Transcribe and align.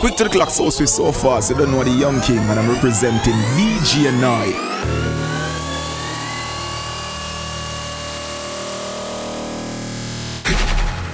Quick 0.00 0.14
to 0.14 0.24
the 0.24 0.30
clock, 0.30 0.50
so 0.50 0.70
sweet, 0.70 0.88
so 0.88 1.10
fast. 1.10 1.50
You 1.50 1.56
don't 1.56 1.72
know 1.72 1.82
the 1.82 1.90
young 1.90 2.20
king, 2.20 2.38
and 2.38 2.60
I'm 2.60 2.70
representing 2.70 3.34
DJ 3.58 4.12
Night. 4.20 4.54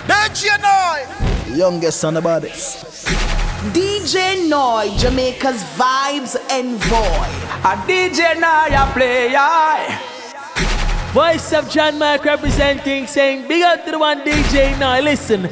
DJ 0.07 0.61
Night! 0.61 1.07
Youngest 1.57 2.05
on 2.05 2.13
the 2.13 2.21
baddest. 2.21 3.07
DJ 3.73 4.47
Noi, 4.51 4.95
Jamaica's 4.99 5.63
vibes 5.79 6.37
and 6.51 6.77
void. 6.85 7.41
A 7.65 7.81
DJ 7.89 8.39
Noi, 8.39 8.69
a 8.77 8.85
player. 8.93 9.99
Voice 11.15 11.55
of 11.55 11.71
John 11.71 11.99
Mark 11.99 12.23
representing, 12.27 13.07
saying 13.07 13.49
big 13.49 13.63
up 13.63 13.83
to 13.87 13.93
the 13.93 13.99
one 13.99 14.21
DJ 14.21 14.79
Noi. 14.79 15.01
Listen. 15.01 15.49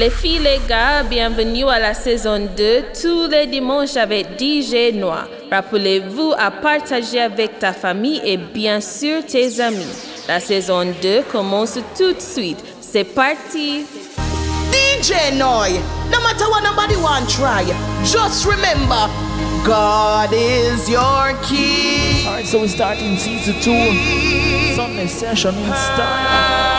Les 0.00 0.08
filles, 0.08 0.38
les 0.38 0.58
gars, 0.66 1.02
bienvenue 1.02 1.68
à 1.68 1.78
la 1.78 1.92
saison 1.92 2.48
2, 2.56 2.84
tous 3.02 3.28
les 3.28 3.46
dimanches 3.46 3.98
avec 3.98 4.28
DJ 4.40 4.94
Noir. 4.94 5.28
Rappelez-vous 5.52 6.32
à 6.38 6.50
partager 6.50 7.20
avec 7.20 7.58
ta 7.58 7.74
famille 7.74 8.18
et 8.24 8.38
bien 8.38 8.80
sûr 8.80 9.22
tes 9.26 9.60
amis. 9.60 9.92
La 10.26 10.40
saison 10.40 10.86
2 11.02 11.24
commence 11.30 11.78
tout 11.98 12.14
de 12.14 12.18
suite. 12.18 12.64
C'est 12.80 13.04
parti! 13.04 13.84
DJ 14.72 15.34
Noy, 15.34 15.78
no 16.10 16.18
matter 16.22 16.48
what 16.48 16.62
nobody 16.62 16.96
want 16.96 17.28
try, 17.28 17.62
just 18.02 18.46
remember, 18.46 19.06
God 19.66 20.32
is 20.32 20.88
your 20.88 21.34
key. 21.42 22.24
Alright, 22.26 22.46
so 22.46 22.62
we 22.62 22.68
start 22.68 22.98
in 23.00 23.18
season 23.18 23.52
2. 23.60 24.74
Sunday 24.76 25.06
session 25.08 25.54
in 25.54 25.74
style. 25.74 26.69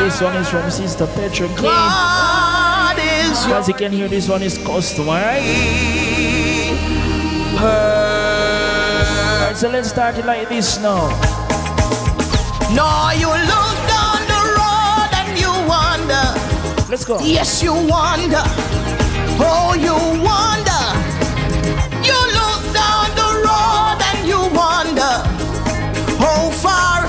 This 0.00 0.20
one 0.22 0.34
is 0.36 0.48
from 0.48 0.70
Sister 0.70 1.06
Petra 1.08 1.46
is 1.46 1.58
As 3.52 3.68
you 3.68 3.74
can 3.74 3.92
hear, 3.92 4.08
this 4.08 4.30
one 4.30 4.42
is 4.42 4.56
custom, 4.56 5.08
alright? 5.08 5.42
Alright, 7.60 9.56
so 9.58 9.68
let's 9.68 9.90
start 9.90 10.16
it 10.16 10.24
like 10.24 10.48
this 10.48 10.78
now. 10.80 11.10
No, 12.72 13.10
you 13.12 13.28
look 13.28 13.76
down 13.92 14.24
the 14.24 14.40
road 14.56 15.12
and 15.20 15.38
you 15.38 15.52
wonder. 15.68 16.24
Let's 16.88 17.04
go. 17.04 17.20
Yes, 17.20 17.62
you 17.62 17.74
wonder. 17.74 18.42
Oh, 19.38 19.74
you 19.76 19.94
wonder. 20.24 20.82
You 22.00 22.16
look 22.40 22.62
down 22.72 23.12
the 23.20 23.30
road 23.44 24.00
and 24.10 24.26
you 24.26 24.40
wonder 24.56 25.12
how 26.18 26.48
far 26.50 26.99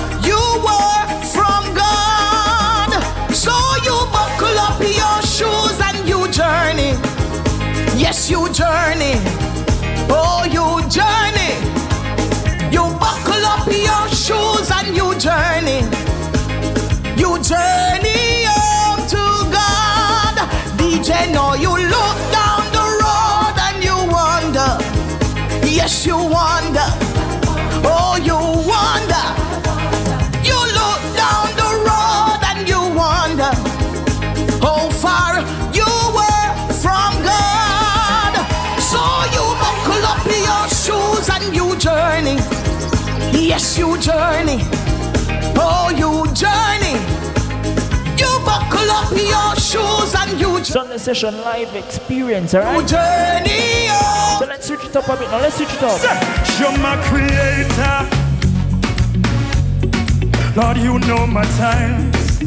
Yes, 8.12 8.30
you 8.30 8.44
journey. 8.52 9.16
Oh, 10.12 10.44
you 10.44 10.84
journey. 10.90 11.54
You 12.70 12.84
buckle 13.00 13.46
up 13.54 13.66
your 13.68 14.06
shoes 14.10 14.70
and 14.70 14.94
you 14.94 15.16
journey. 15.18 15.80
You 17.16 17.40
journey 17.40 18.44
home 18.52 19.08
to 19.08 19.24
God. 19.56 20.36
DJ, 20.76 21.32
no, 21.32 21.54
you 21.54 21.72
look 21.72 22.18
down 22.36 22.68
the 22.76 22.86
road 23.00 23.56
and 23.68 23.82
you 23.82 23.96
wonder. 24.12 24.72
Yes, 25.66 26.06
you 26.06 26.18
wonder. 26.18 27.01
Yes, 43.52 43.78
you 43.78 43.98
journey. 43.98 44.60
Oh, 45.60 45.92
you 45.92 46.24
journey. 46.34 46.96
You 48.18 48.40
buckle 48.46 48.90
up 48.90 49.12
your 49.12 49.56
shoes 49.60 50.16
and 50.16 50.40
you 50.40 50.64
Sunday 50.64 50.98
session 50.98 51.36
live 51.42 51.76
experience, 51.76 52.56
alright? 52.56 52.88
journey. 52.88 53.90
Oh. 53.92 54.38
So 54.40 54.46
let's 54.46 54.66
switch 54.68 54.86
it 54.86 54.96
up 54.96 55.06
a 55.10 55.18
bit 55.18 55.30
now. 55.30 55.42
Let's 55.42 55.58
switch 55.58 55.68
it 55.70 55.84
up. 55.84 56.00
You're 56.62 56.78
my 56.78 56.96
creator. 57.10 58.08
Lord, 60.56 60.78
you 60.78 60.98
know 61.06 61.28
my 61.28 61.44
times. 61.60 62.40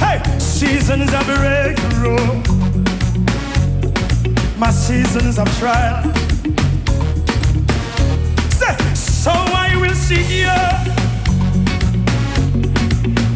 Hey, 0.00 0.20
seasons 0.40 1.14
of 1.14 1.24
breakthrough. 1.26 2.42
My 4.58 4.72
seasons 4.72 5.38
of 5.38 5.46
trial. 5.60 6.23
Will 9.86 9.94
seek 9.94 10.28
you. 10.30 10.58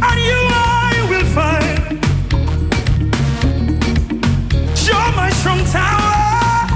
And 0.09 0.19
you 0.29 0.41
I 0.51 0.95
will 1.11 1.29
find. 1.39 2.01
You're 4.87 5.13
my 5.17 5.31
strong 5.41 5.63
tower. 5.67 6.67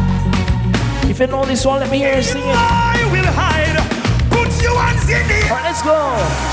If 1.11 1.21
you 1.21 1.27
know 1.27 1.45
this 1.45 1.65
one, 1.65 1.81
let 1.81 1.91
me 1.91 1.99
hear 1.99 2.17
you 2.17 2.23
sing 2.23 2.43
it. 2.43 2.55
I 2.55 2.99
will 3.13 3.31
hide. 3.41 3.79
Put 4.31 4.51
your 4.63 4.79
hands 4.79 5.09
in 5.09 5.27
the 5.29 5.35
air. 5.35 5.43
Alright, 5.45 5.65
let's 5.65 5.83
go. 5.83 5.97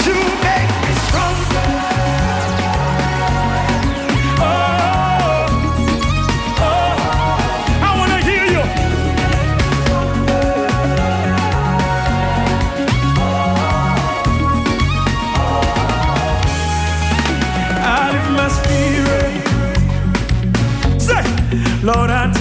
You 0.05 0.15
make 0.43 0.78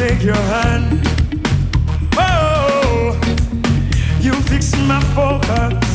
take 0.09 0.23
your 0.23 0.35
hand. 0.35 1.01
Oh, 2.17 3.19
you 4.21 4.33
fix 4.49 4.75
my 4.87 5.01
focus. 5.15 5.88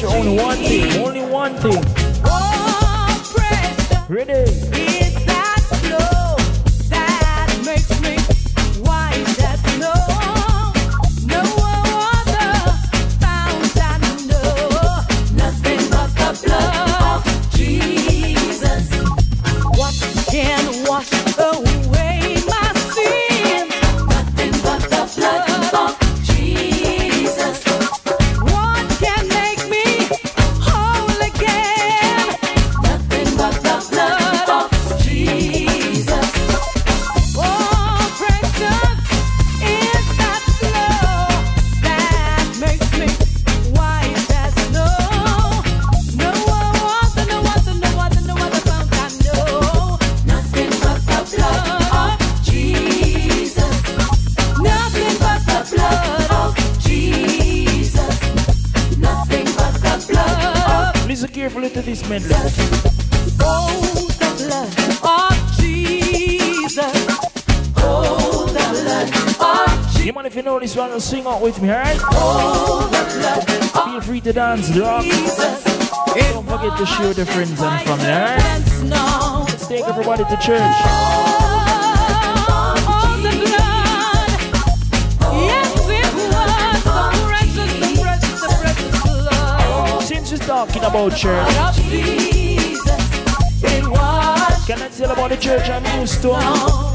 For 0.00 0.06
this, 0.06 0.12
this 0.12 0.14
only 0.14 0.42
one 0.42 0.56
thing, 0.58 1.02
only 1.04 1.22
one 1.22 1.54
thing. 1.56 1.82
Ready? 4.08 4.89
Sing 71.10 71.26
out 71.26 71.42
with 71.42 71.60
me, 71.60 71.68
alright? 71.68 71.98
Feel 73.84 74.00
free 74.00 74.20
to 74.20 74.32
dance, 74.32 74.70
drop. 74.70 75.02
Don't 75.02 76.46
forget 76.46 76.78
to 76.78 76.86
share 76.86 77.12
the 77.12 77.26
friends 77.26 77.60
and 77.60 77.82
family, 77.82 78.04
alright? 78.04 78.38
Let's 79.48 79.66
take 79.66 79.84
everybody 79.88 80.22
to 80.22 80.36
church. 80.36 80.76
Since 90.06 90.30
you're 90.30 90.38
talking 90.38 90.84
about 90.84 91.16
church, 91.16 91.48
can 94.64 94.80
I 94.80 94.88
tell 94.96 95.10
about 95.10 95.30
the 95.30 95.36
church 95.40 95.68
I'm 95.68 96.00
used 96.00 96.22
to? 96.22 96.89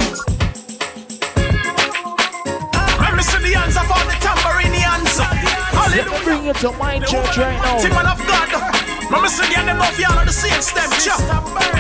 Let 5.94 6.08
me 6.10 6.18
bring 6.24 6.46
you 6.46 6.54
to 6.54 6.72
my 6.74 7.00
church 7.00 7.38
right 7.38 7.58
now. 7.62 7.78
man 7.94 8.08
of 8.08 8.20
God. 8.28 8.50
Mama 9.12 9.30
said 9.30 9.50
you 9.54 9.64
never 9.64 9.86
feel 9.94 10.12
on 10.12 10.26
the 10.26 10.34
same 10.34 10.62
step, 10.62 10.90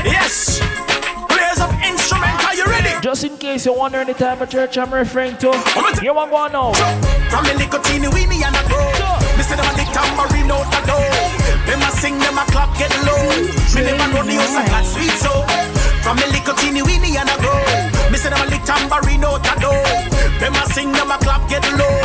Yes. 0.05 0.59
Players 1.27 1.59
of 1.59 1.73
instrument, 1.81 2.37
are 2.45 2.55
you 2.55 2.65
ready? 2.65 2.93
Just 3.01 3.23
in 3.23 3.37
case 3.37 3.65
you're 3.65 3.75
wondering 3.75 4.07
the 4.07 4.13
type 4.13 4.41
of 4.41 4.49
church 4.49 4.77
I'm 4.77 4.93
referring 4.93 5.37
to, 5.37 5.51
here 6.01 6.13
one 6.13 6.29
go 6.29 6.47
now. 6.47 6.73
From 7.29 7.45
a 7.45 7.53
nicotine, 7.57 8.03
weenie 8.13 8.45
and 8.45 8.55
a 8.55 8.63
grow. 8.69 8.93
Say 9.41 9.55
them 9.55 9.65
a 9.65 9.73
lick 9.77 9.89
tambourine 9.93 10.49
out 10.49 10.65
the 10.73 10.81
door. 10.89 11.09
Them 11.65 11.81
a 11.81 11.91
sing, 11.97 12.17
them 12.17 12.37
a 12.37 12.45
clap, 12.49 12.77
get 12.77 12.89
low. 13.05 13.29
Me 13.73 13.81
never 13.85 14.07
know 14.13 14.23
the 14.25 14.33
house 14.41 14.55
I 14.57 14.65
got 14.69 14.85
sweet 14.85 15.13
so. 15.21 15.45
From 16.01 16.17
a 16.17 16.25
nicotine, 16.33 16.81
weenie 16.81 17.17
and 17.17 17.29
a 17.29 17.37
grow. 17.41 17.61
Say 18.15 18.29
them 18.29 18.41
a 18.41 18.49
lick 18.49 18.63
tambourine 18.63 19.25
out 19.25 19.43
the 19.43 19.53
door. 19.61 19.85
Them 20.39 20.53
a 20.55 20.65
sing, 20.73 20.91
them 20.93 21.11
a 21.11 21.17
clap, 21.17 21.47
get 21.49 21.61
low. 21.77 22.04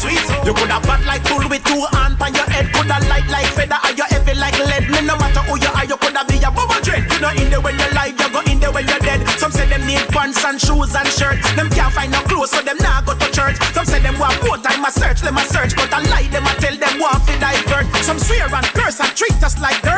Sweet. 0.00 0.24
You 0.48 0.56
coulda 0.56 0.80
bad 0.88 1.04
like 1.04 1.22
bull 1.28 1.44
with 1.44 1.62
two 1.68 1.84
hands 1.92 2.16
on 2.16 2.32
your 2.32 2.48
head. 2.48 2.72
Coulda 2.72 2.96
light 3.12 3.28
like 3.28 3.52
feather, 3.52 3.76
or 3.84 3.92
you 3.92 4.06
heavy 4.08 4.34
like 4.40 4.56
lead. 4.56 4.88
Me 4.88 5.00
no 5.04 5.14
matter 5.20 5.44
who 5.44 5.60
you 5.60 5.70
are, 5.76 5.84
you 5.84 5.96
coulda 6.00 6.24
be 6.24 6.40
a 6.40 6.50
bubble 6.50 6.80
dread. 6.80 7.04
You 7.12 7.20
know 7.20 7.32
in 7.36 7.52
there 7.52 7.60
when 7.60 7.76
you're 7.76 7.92
alive, 7.92 8.16
you 8.16 8.28
go 8.32 8.40
in 8.48 8.56
there 8.58 8.72
when 8.72 8.88
you're 8.88 9.04
dead. 9.04 9.20
Some 9.36 9.52
say 9.52 9.68
them 9.68 9.84
need 9.84 10.02
pants 10.08 10.40
and 10.44 10.56
shoes 10.56 10.96
and 10.96 11.08
shirts. 11.08 11.44
Them 11.52 11.68
can't 11.68 11.92
find 11.92 12.10
no 12.10 12.20
clothes, 12.24 12.50
so 12.50 12.64
them 12.64 12.80
nah 12.80 13.04
go 13.04 13.12
to 13.12 13.28
church. 13.30 13.60
Some 13.76 13.84
say 13.84 14.00
them 14.00 14.16
want 14.18 14.40
more 14.42 14.56
time, 14.56 14.84
a 14.84 14.90
search, 14.90 15.20
them 15.20 15.36
a 15.36 15.44
search, 15.44 15.76
but 15.76 15.92
I 15.92 16.00
lie 16.08 16.28
them, 16.32 16.48
I 16.48 16.54
tell 16.56 16.76
them 16.76 16.96
want 16.98 17.20
to 17.28 17.34
divert. 17.36 17.86
Some 18.00 18.18
swear 18.18 18.48
and 18.48 18.66
curse 18.72 19.00
and 19.00 19.12
treat 19.12 19.36
us 19.44 19.60
like 19.60 19.80
dirt. 19.82 19.89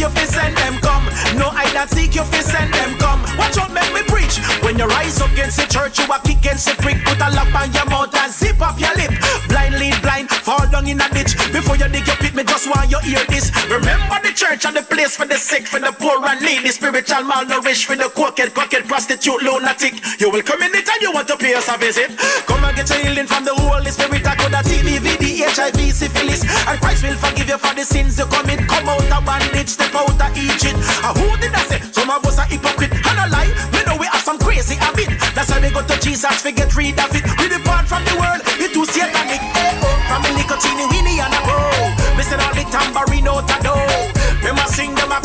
You 0.00 0.08
fi 0.08 0.24
send 0.24 0.56
them 0.56 0.80
come. 0.80 1.04
No 1.36 1.52
hide 1.52 1.76
and 1.76 1.90
seek, 1.90 2.14
you 2.14 2.24
fi 2.24 2.40
send 2.40 2.72
them 2.72 2.96
come. 2.96 3.20
Watch 3.36 3.58
out, 3.58 3.70
make 3.72 3.92
me 3.92 4.00
preach. 4.08 4.40
When 4.64 4.78
you 4.78 4.86
rise 4.86 5.20
up 5.20 5.30
against 5.32 5.60
the 5.60 5.66
church, 5.68 5.98
you 5.98 6.08
a 6.08 6.18
kick 6.24 6.40
against 6.40 6.66
the 6.66 6.74
prick. 6.80 7.04
Put 7.04 7.20
a 7.20 7.28
lock 7.36 7.52
on 7.52 7.68
your 7.72 7.84
mouth 7.84 8.14
and 8.16 8.32
zip 8.32 8.60
up 8.62 8.80
your 8.80 8.94
lip. 8.96 9.12
Down 10.80 10.88
in 10.88 11.00
a 11.00 11.08
ditch. 11.12 11.36
Before 11.52 11.76
you 11.76 11.88
dig 11.88 12.06
your 12.06 12.16
pit, 12.16 12.34
me 12.34 12.44
just 12.44 12.66
want 12.68 12.90
you 12.90 12.98
hear 13.00 13.24
this. 13.28 13.52
Remember 13.68 14.16
the 14.22 14.32
church 14.34 14.64
and 14.64 14.76
the 14.76 14.82
place 14.82 15.16
for 15.16 15.26
the 15.26 15.36
sick, 15.36 15.66
for 15.66 15.80
the 15.80 15.92
poor 15.92 16.24
and 16.24 16.40
needy, 16.40 16.70
spiritual 16.70 17.24
malnourished, 17.24 17.84
for 17.84 17.96
the 17.96 18.08
cokehead, 18.16 18.50
cockhead, 18.56 18.88
prostitute, 18.88 19.42
lunatic. 19.42 19.94
You 20.20 20.30
will 20.30 20.42
come 20.42 20.62
in 20.62 20.72
and 20.74 21.00
you 21.00 21.12
want 21.12 21.28
to 21.28 21.36
pay 21.36 21.54
us 21.54 21.68
a 21.68 21.76
visit. 21.78 22.16
Come 22.46 22.64
and 22.64 22.76
get 22.76 22.88
your 22.88 22.98
healing 22.98 23.26
from 23.26 23.44
the 23.44 23.54
Holy 23.54 23.90
Spirit. 23.90 24.26
I 24.26 24.34
could 24.36 24.54
have 24.54 24.64
TB, 24.64 25.04
VD, 25.04 25.44
HIV, 25.44 25.80
syphilis, 25.92 26.42
and 26.44 26.80
Christ 26.80 27.04
will 27.04 27.16
forgive 27.16 27.48
you 27.48 27.58
for 27.58 27.74
the 27.74 27.84
sins 27.84 28.18
you 28.18 28.26
commit. 28.26 28.66
Come 28.68 28.88
out 28.88 29.04
of 29.04 29.24
bondage, 29.24 29.68
step 29.68 29.94
out 29.94 30.08
of 30.08 30.32
Egypt. 30.36 30.78
And 31.04 31.14
who 31.18 31.28
did 31.38 31.54
I 31.54 31.62
say? 31.68 31.80
Some 31.92 32.10
of 32.10 32.24
us 32.24 32.38
are 32.38 32.48
hypocrite 32.48 32.92
and 32.92 33.18
a 33.20 33.26
lie. 33.28 33.52
We 33.72 33.84
know 33.84 33.96
we 33.96 34.06
have 34.06 34.22
some 34.22 34.38
crazy 34.38 34.76
habit. 34.76 35.10
That's 35.34 35.50
why 35.50 35.60
we 35.60 35.70
go 35.70 35.82
to 35.84 35.96
Jesus, 36.00 36.44
we 36.44 36.52
get 36.52 36.74
rid 36.76 36.98
of 36.98 37.12
it. 37.14 37.24
We 37.38 37.48
depart 37.48 37.86
from 37.86 38.04
the 38.04 38.16
world, 38.16 38.40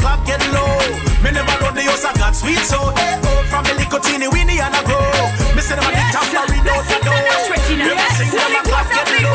sing, 0.06 0.22
them 0.22 0.22
a 0.22 0.22
clap, 0.22 0.26
get 0.26 0.42
low. 0.54 0.78
Me 1.24 1.32
never 1.32 1.56
know 1.62 1.72
the 1.74 1.82
house 1.84 2.06
I 2.06 2.14
got 2.14 2.36
sweet 2.36 2.60
so. 2.60 2.94
Hey, 2.96 3.20
oh, 3.24 3.44
from 3.50 3.64
the 3.66 3.74
nicotine, 3.74 4.22
weenie 4.30 4.60
and 4.62 4.76
a 4.76 4.82
bro. 4.86 5.00
Missing 5.56 5.80
all 5.80 5.90
the 5.90 6.04
tambourine 6.14 6.68
out 6.70 6.86
the 6.86 6.98
door. 7.02 7.18
Them 7.66 7.98
sing, 8.14 8.32
them 8.32 8.56
a 8.56 8.62
clap, 8.64 8.88
get 8.90 9.08
low. 9.24 9.34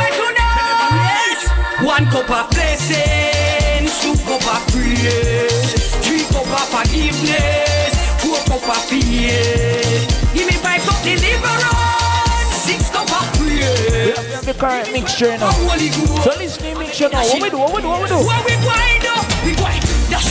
One 1.86 2.06
cup 2.06 2.30
of 2.30 2.50
blessing, 2.50 3.88
two 4.00 4.14
cup 4.28 4.44
of 4.46 4.62
praise, 4.68 5.72
three 6.04 6.24
cup 6.28 6.46
of 6.46 6.66
forgiveness, 6.68 7.96
four 8.20 8.38
cup 8.46 8.68
of 8.68 8.84
faith. 8.84 10.04
Give 10.34 10.46
me 10.46 10.52
five 10.60 10.82
cup 10.82 11.02
deliverance, 11.02 12.52
six 12.52 12.90
cup 12.90 13.10
of 13.10 13.26
praise. 13.38 14.12
We 14.12 14.32
have 14.32 14.44
the 14.44 14.54
current 14.54 14.92
mixture 14.92 15.36
now. 15.38 15.50
So 15.50 16.36
listen 16.36 16.62
to 16.62 16.74
the 16.74 16.78
mixture 16.78 17.08
now. 17.08 17.24
What 17.24 17.42
we 17.42 17.50
do? 17.50 17.58
What 17.58 17.74
we 17.74 17.82
do? 17.82 17.88
What 17.88 18.02
we 18.02 18.08
do? 18.08 18.14
What 18.28 18.44
we 18.44 18.54
wind 18.60 19.06
up, 19.08 19.26
we 19.44 19.52
wind. 19.56 19.89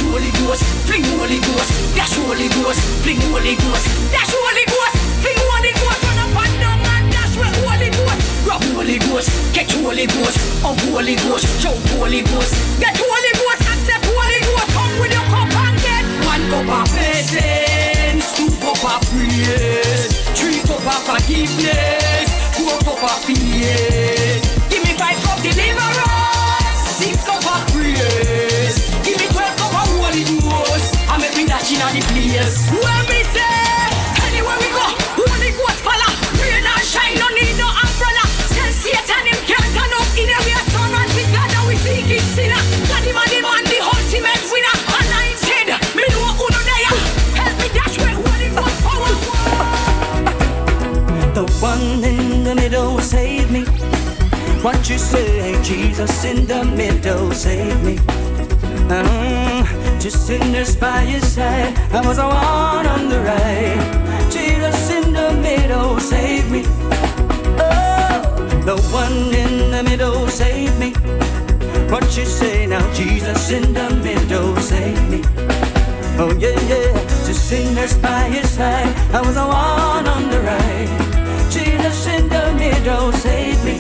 Holy 0.10 0.32
Ghost, 0.42 0.64
fling 0.90 1.04
Holy 1.18 1.38
Ghost. 1.38 1.70
That's 1.94 2.16
Holy 2.18 2.50
Ghost, 2.50 2.82
fling 3.06 3.22
Holy 3.30 3.54
Ghost. 3.56 3.86
That's 4.10 4.34
Holy 4.34 4.66
Ghost, 4.66 4.96
fling 5.22 5.38
Holy 5.38 5.74
Ghost. 5.78 6.02
Run 6.02 6.18
up 6.18 6.34
and 6.34 6.56
down 6.58 6.82
and 6.82 7.06
dash 7.14 7.36
with 7.38 7.54
Holy 7.62 7.90
Ghost. 7.94 8.20
Grab 8.44 8.64
Holy 8.74 8.98
Ghost, 9.06 9.30
catch 9.54 9.74
Holy 9.78 10.08
Ghost, 10.10 10.38
up 10.66 10.80
Holy 10.90 11.16
Ghost, 11.30 11.46
shout 11.62 11.78
Holy 11.94 12.22
Ghost. 12.26 12.58
Get 12.82 12.98
Holy 12.98 13.34
Ghost, 13.38 13.62
accept 13.70 14.06
Holy 14.10 14.40
Ghost. 14.50 14.70
Come 14.74 14.94
with 14.98 15.14
your 15.14 15.26
cup 15.30 15.54
and 15.62 15.78
get 15.86 16.04
one 16.26 16.44
cup 16.50 16.70
of 16.74 16.86
blessings, 16.90 18.26
two 18.34 18.50
cup 18.66 18.82
of 18.82 19.00
praise, 19.14 20.10
three 20.34 20.58
cup 20.66 20.82
of 20.90 21.02
forgiveness, 21.06 22.28
four 22.58 22.74
cup 22.82 23.04
of 23.06 23.18
faith. 23.30 24.42
Give 24.74 24.82
me 24.82 24.94
five 24.98 25.22
cup 25.22 25.38
deliverance, 25.46 26.98
six 26.98 27.14
cup 27.30 27.46
of 27.46 27.62
praise. 27.70 28.59
inna 31.80 31.92
the 31.96 32.02
place. 32.12 32.70
When 32.72 33.04
we 33.08 33.24
say 33.32 33.56
anywhere 34.28 34.60
we 34.60 34.70
go, 34.76 34.86
only 35.32 35.52
ghost 35.56 35.80
fella, 35.80 36.10
rain 36.40 36.66
and 36.68 36.84
shine, 36.84 37.16
no 37.16 37.28
need 37.32 37.56
no 37.56 37.68
umbrella. 37.68 38.24
Tell 38.52 38.72
Satan 38.76 39.24
him 39.32 39.40
can't 39.48 39.70
turn 39.72 39.92
up 39.96 40.12
in 40.20 40.30
every 40.30 40.56
storm 40.68 40.94
and 40.94 41.12
we 41.16 41.24
God 41.32 41.52
we 41.68 41.76
seek 41.80 42.10
it 42.12 42.26
sinner. 42.36 42.62
God 42.88 43.04
him 43.08 43.16
and 43.16 43.30
the 43.32 43.40
man, 43.40 43.64
the 43.72 43.80
ultimate 43.80 44.44
winner. 44.52 44.76
And 45.00 45.12
I 45.16 45.32
said, 45.40 45.68
me 45.96 46.04
know 46.12 46.36
who 46.36 46.46
no 46.52 46.60
there. 46.68 46.96
Help 47.40 47.56
me 47.62 47.68
dash 47.72 47.96
with 47.98 48.18
holy 48.20 48.50
ghost 48.56 48.80
power. 48.84 49.14
The 51.34 51.46
one 51.64 52.04
in 52.04 52.44
the 52.44 52.56
middle 52.56 52.96
will 52.96 53.02
save 53.02 53.52
me. 53.52 53.64
What 54.62 54.90
you 54.90 54.98
say, 54.98 55.62
Jesus 55.64 56.26
in 56.26 56.46
the 56.46 56.66
middle, 56.66 57.32
save 57.32 57.82
me. 57.84 57.96
Mm-hmm. 57.96 59.49
Mm, 60.00 60.04
to 60.04 60.12
sinners 60.12 60.76
by 60.76 61.02
his 61.02 61.28
side, 61.34 61.78
I 61.92 62.06
was 62.06 62.18
the 62.18 62.24
one 62.24 62.86
on 62.88 63.10
the 63.10 63.20
right. 63.20 64.32
Jesus 64.32 64.90
in 64.92 65.14
the 65.14 65.34
middle, 65.34 66.00
save 66.00 66.50
me. 66.52 66.64
Oh, 67.60 68.62
the 68.66 68.78
one 68.92 69.34
in 69.34 69.72
the 69.72 69.84
middle, 69.84 70.28
save 70.28 70.78
me. 70.80 70.94
What 71.90 72.06
you 72.18 72.26
say 72.26 72.66
now, 72.66 72.82
Jesus 72.94 73.52
in 73.52 73.74
the 73.74 73.90
middle, 74.04 74.56
save 74.58 75.10
me. 75.10 75.22
Oh 76.18 76.34
yeah, 76.38 76.60
yeah, 76.68 76.94
to 77.26 77.34
sinners 77.34 77.98
by 77.98 78.24
his 78.30 78.50
side, 78.50 78.94
I 79.14 79.22
was 79.22 79.36
the 79.36 79.48
one 79.48 80.08
on 80.08 80.30
the 80.30 80.40
right. 80.42 80.90
Jesus 81.52 82.08
in 82.08 82.30
the 82.30 82.54
middle, 82.54 83.12
save 83.12 83.64
me. 83.66 83.78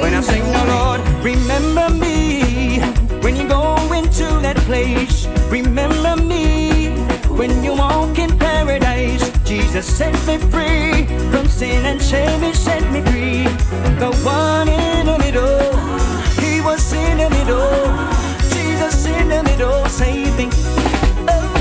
When 0.00 0.14
I 0.14 0.20
sing 0.20 0.44
the 0.44 0.64
Lord, 0.68 1.00
remember 1.22 1.90
me. 1.90 2.80
When 3.22 3.36
you 3.36 3.48
go 3.48 3.76
into 3.92 4.24
that 4.42 4.56
place, 4.66 5.21
remember 5.52 6.16
me. 6.16 6.88
When 7.28 7.62
you 7.62 7.74
walk 7.74 8.18
in 8.18 8.38
paradise, 8.38 9.30
Jesus 9.44 9.86
set 9.86 10.14
me 10.26 10.38
free 10.50 11.04
from 11.30 11.46
sin 11.46 11.84
and 11.84 12.00
shame. 12.00 12.40
He 12.40 12.54
set 12.54 12.82
me 12.90 13.02
free. 13.10 13.44
The 14.00 14.10
one 14.24 14.68
in 14.68 15.06
the 15.06 15.18
middle, 15.18 15.76
He 16.40 16.62
was 16.62 16.82
in 16.92 17.18
the 17.18 17.28
middle. 17.28 17.84
Jesus 18.54 19.04
in 19.06 19.28
the 19.28 19.42
middle, 19.42 19.84
save 19.86 20.34
me. 20.38 20.48
Oh, 21.28 21.52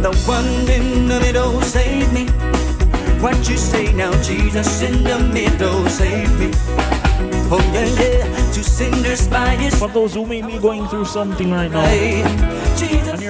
the 0.00 0.12
one 0.26 0.48
in 0.70 1.06
the 1.06 1.20
middle, 1.20 1.60
save 1.60 2.10
me. 2.12 2.24
What 3.20 3.36
you 3.48 3.58
say 3.58 3.92
now, 3.92 4.12
Jesus 4.22 4.82
in 4.82 5.04
the 5.04 5.18
middle, 5.18 5.86
save 5.88 6.32
me. 6.40 6.50
Oh 7.50 7.60
yeah, 7.72 7.86
yeah, 8.00 8.52
to 8.52 8.64
sinners 8.64 9.28
by 9.28 9.50
his 9.56 9.74
For 9.78 9.88
those 9.88 10.14
who 10.14 10.24
may 10.26 10.40
be 10.40 10.58
going 10.58 10.88
through 10.88 11.04
something 11.04 11.50
right 11.50 11.70
now, 11.70 11.84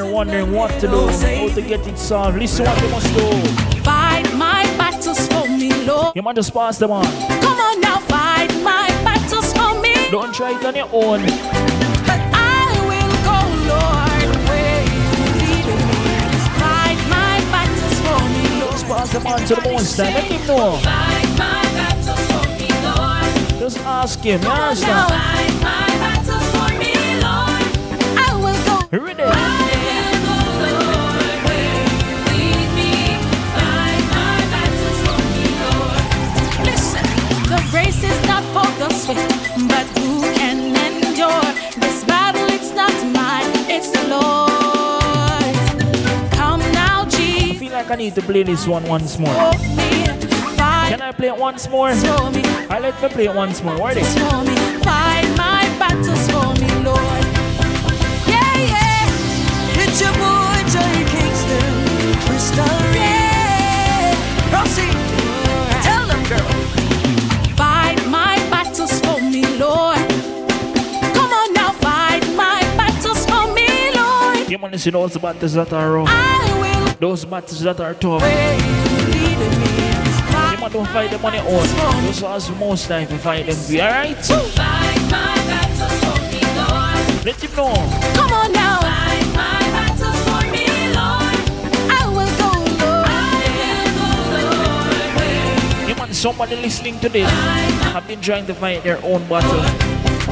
and 0.04 0.12
wondering 0.12 0.52
what 0.52 0.70
to 0.80 0.86
do, 0.86 1.06
how 1.08 1.48
to 1.48 1.62
get 1.62 1.86
it 1.86 1.98
solved, 1.98 2.38
listen 2.38 2.66
what 2.66 2.80
you 2.82 2.88
must 2.90 3.06
do. 3.14 3.26
Fight 3.82 4.32
my 4.34 4.64
battles 4.76 5.26
for 5.28 5.48
me, 5.48 5.72
Lord. 5.84 6.14
You 6.14 6.22
might 6.22 6.36
just 6.36 6.52
pass 6.52 6.78
them 6.78 6.90
on. 6.90 7.04
Come 7.40 7.58
on 7.58 7.80
now, 7.80 7.98
fight 8.00 8.52
my 8.62 8.88
battles 9.04 9.52
for 9.52 9.80
me. 9.80 9.94
Don't 10.10 10.34
try 10.34 10.58
it 10.58 10.64
on 10.64 10.74
your 10.76 10.88
own. 10.92 11.20
But 12.06 12.20
I 12.32 12.68
will 12.88 13.14
go, 13.28 13.38
Lord, 13.72 14.30
where 14.48 14.82
you 14.84 15.10
lead 15.40 15.66
me. 15.80 15.94
Fight 16.60 17.00
my 17.08 17.40
battles 17.54 17.96
for 18.04 18.20
me, 18.34 18.44
Lord. 18.60 18.72
Just 18.72 18.86
pass 18.86 19.12
them 19.12 19.26
on 19.26 19.38
to 19.40 19.54
the 19.54 19.60
time. 19.60 20.14
Let 20.14 20.24
him 20.24 20.46
know. 20.46 20.76
Fight 20.78 21.30
my 21.38 21.62
battles 21.78 22.24
for 22.30 22.44
me, 22.58 22.68
Lord. 22.84 23.60
Just 23.60 23.78
ask 23.80 24.20
him. 24.20 24.40
Come 24.40 24.52
on 24.52 24.80
now, 24.80 25.08
fight 25.08 25.54
my 25.62 25.86
battles 26.04 26.46
for 26.52 26.68
me, 26.78 26.92
Lord. 27.24 27.64
I 28.16 28.28
will 28.36 28.60
go. 28.66 29.04
Ready? 29.04 29.33
I 39.06 39.12
Jesus, 47.10 47.50
I 47.50 47.58
feel 47.58 47.72
like 47.72 47.90
I 47.90 47.96
need 47.96 48.14
to 48.14 48.22
play 48.22 48.42
this 48.44 48.66
one 48.66 48.84
once 48.84 49.18
more. 49.18 49.34
Can 50.88 51.02
I 51.02 51.12
play 51.12 51.28
it 51.28 51.36
once 51.36 51.68
more? 51.68 51.90
I 52.70 52.78
let 52.80 53.02
me 53.02 53.08
play 53.08 53.26
it 53.26 53.34
once 53.34 53.62
more. 53.62 53.76
Ready? 53.76 54.02
Lord. 74.64 74.72
You 74.72 74.72
want 74.72 74.72
to 74.72 74.78
see 74.78 74.90
those 74.90 75.18
battles 75.18 75.52
that 75.54 75.72
are 75.72 75.92
rough, 75.92 76.98
those 76.98 77.24
battles 77.24 77.60
that 77.60 77.80
are 77.80 77.94
tough. 77.94 78.22
you 78.22 78.28
lead 79.12 79.38
me. 79.60 79.74
You 80.52 80.58
might 80.58 80.72
don't 80.72 80.88
fight 80.88 81.10
them 81.10 81.24
on 81.24 81.34
your 81.34 81.42
own. 81.42 82.04
Those 82.06 82.20
has 82.20 82.48
the 82.48 82.54
most 82.56 82.88
time 82.88 83.06
to 83.08 83.18
fight 83.18 83.46
them. 83.46 83.56
Be 83.68 83.80
alright? 83.82 84.16
Fight 84.16 85.02
my 85.10 85.34
battles 85.44 85.92
for. 86.00 86.14
Let 87.24 87.42
him 87.42 87.50
know. 87.56 87.74
Come 88.14 88.32
on 88.32 88.52
now. 88.52 88.80
Fight 88.80 89.26
my 89.36 89.60
battles 89.76 90.18
for 90.24 90.42
me, 90.50 90.66
Lord. 90.96 91.38
I 91.90 92.08
will 92.08 92.32
go, 92.40 92.50
Lord. 92.84 93.08
I 93.08 93.52
will 93.60 93.88
go, 94.00 94.48
Lord, 95.76 95.88
You 95.88 95.94
want 95.96 96.14
somebody 96.14 96.56
listening 96.56 96.98
to 97.00 97.08
this 97.08 97.28
have 97.92 98.06
been 98.08 98.20
trying 98.20 98.46
to 98.46 98.54
fight 98.54 98.82
their 98.82 99.02
own 99.04 99.26
battle. 99.28 99.60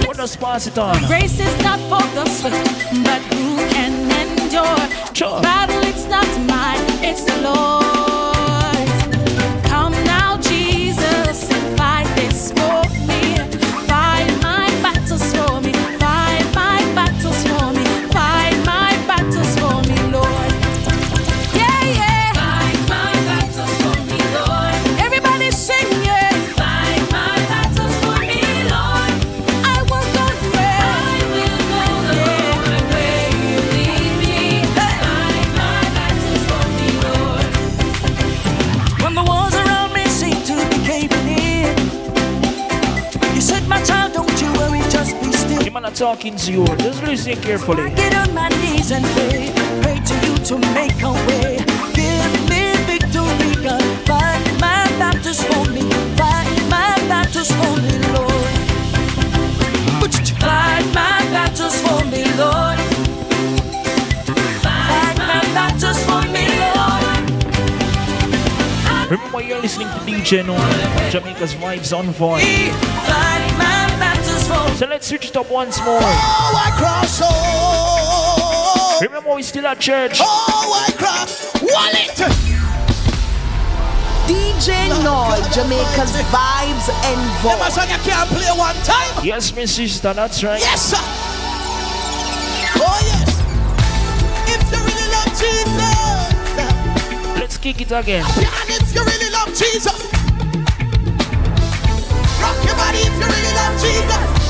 But 0.06 0.16
just 0.16 0.40
pass 0.40 0.66
it 0.66 0.78
on. 0.78 0.96
Race 1.08 1.38
is 1.38 1.62
not 1.62 1.78
for 1.88 2.02
the 2.14 2.24
swift, 2.28 3.04
but 3.04 3.20
who 3.34 3.56
can 3.72 4.01
endure? 4.52 5.14
Sure. 5.14 5.40
Battle, 5.40 5.82
it's 5.84 6.06
not 6.06 6.26
mine, 6.46 6.84
it's 7.04 7.24
the 7.24 7.40
Lord's. 7.42 7.81
Not 45.92 46.16
talking 46.16 46.36
to 46.36 46.52
you. 46.52 46.64
Just 46.78 47.02
listen 47.02 47.36
carefully. 47.36 47.82
I 47.82 47.90
get 47.90 48.14
on 48.14 48.34
my 48.34 48.48
knees 48.60 48.90
and 48.92 49.04
pray, 49.14 49.52
pray 49.82 50.00
to 50.00 50.14
you 50.26 50.36
to 50.48 50.58
make 50.74 51.02
a 51.02 51.12
way. 51.26 51.58
Give 51.94 52.32
me 52.48 52.76
victory, 52.86 53.54
God. 53.62 53.82
Fight 54.06 54.44
my 54.60 54.86
battles 54.98 55.42
for 55.42 55.64
me. 55.70 55.82
Fight 56.16 56.48
my 56.70 56.96
battles 57.08 57.50
for 57.50 57.76
me, 57.84 57.94
Lord. 58.14 58.30
Fight 60.40 60.86
my 60.94 61.18
battles 61.30 61.76
for 61.80 62.04
me, 62.10 62.24
Lord. 62.40 62.78
Fight 64.62 65.16
my 65.18 65.40
battles 65.56 65.98
for 66.04 66.22
me, 66.34 66.44
Lord. 66.62 67.02
Remember 69.10 69.42
you're 69.42 69.60
listening 69.60 69.88
to 69.88 69.98
DJ 70.08 70.44
Noah. 70.44 71.10
Jamaica's 71.10 71.54
vibes 71.54 71.96
on 71.96 72.06
voice. 72.06 72.42
Fight 73.06 73.54
my 73.58 73.86
battles. 74.00 74.21
So 74.82 74.88
let's 74.88 75.06
switch 75.06 75.26
it 75.26 75.36
up 75.36 75.48
once 75.48 75.78
more. 75.84 76.00
Oh, 76.02 76.58
I 76.58 76.70
cross 76.74 77.22
over. 77.22 79.06
Remember 79.06 79.36
we 79.36 79.42
still 79.44 79.64
at 79.68 79.78
church. 79.78 80.18
Oh, 80.20 80.74
I 80.74 80.90
cross. 80.98 81.54
Wallet. 81.62 82.18
DJ 84.26 84.90
Noi, 85.04 85.38
Jamaica's 85.54 86.10
vibes 86.34 86.90
and 87.06 87.20
Them 87.46 87.60
a 87.60 87.62
voice. 87.62 87.74
song 87.76 87.88
you 87.90 87.98
can't 88.02 88.28
play 88.30 88.50
one 88.58 88.74
time. 88.82 89.24
Yes, 89.24 89.54
my 89.54 89.66
sister, 89.66 90.12
that's 90.12 90.42
right. 90.42 90.58
Yes, 90.58 90.82
sir. 90.90 90.98
Oh, 92.82 92.98
yes. 93.06 93.38
If 94.50 94.66
you 94.66 94.82
really 94.82 95.06
love 95.14 95.30
Jesus, 95.38 96.26
Let's 97.38 97.54
kick 97.56 97.80
it 97.82 97.92
again. 97.92 98.24
and 98.26 98.68
if 98.68 98.92
you 98.92 99.04
really 99.04 99.30
love 99.30 99.54
Jesus, 99.54 100.10
rock 102.42 102.64
your 102.66 102.74
body 102.74 102.98
if 102.98 103.14
you 103.14 103.26
really 103.30 103.54
love 103.54 103.78
Jesus. 103.80 104.41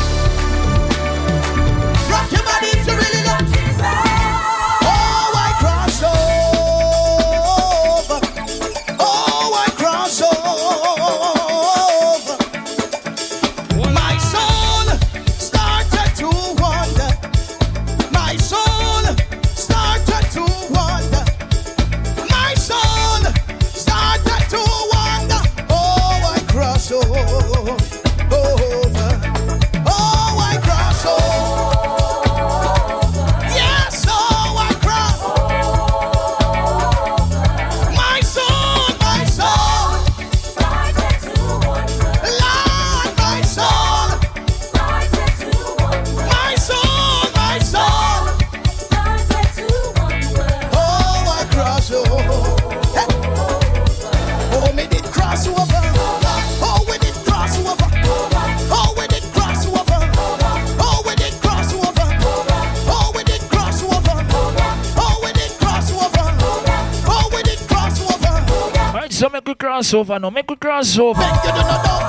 crossover 69.92 70.18
no 70.18 70.30
Make 70.30 70.48
we 70.48 70.56
crossover. 70.56 72.01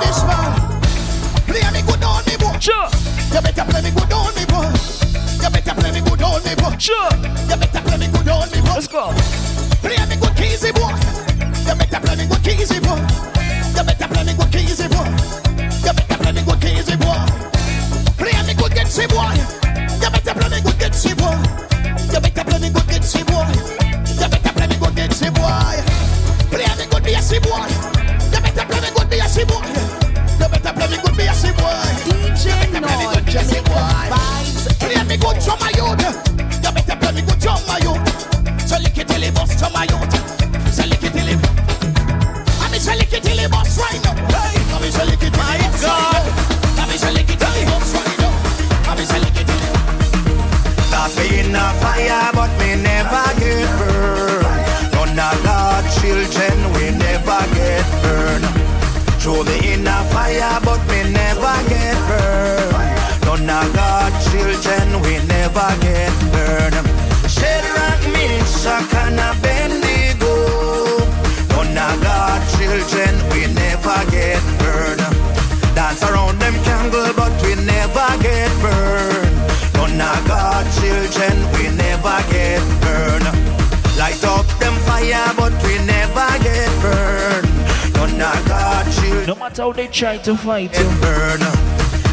matter 89.44 89.62
how 89.62 89.72
they 89.72 89.88
try 89.88 90.16
to 90.16 90.34
fight 90.36 90.72
you. 90.78 90.88
Burn. 91.02 91.40